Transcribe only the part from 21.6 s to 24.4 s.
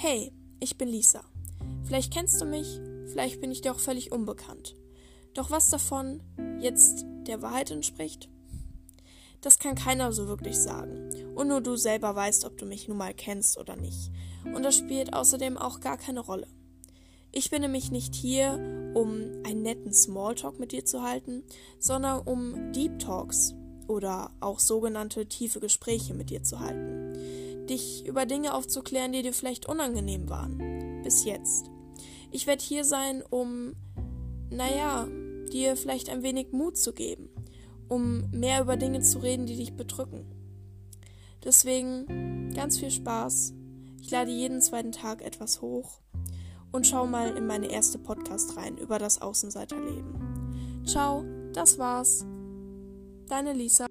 sondern um Deep Talks oder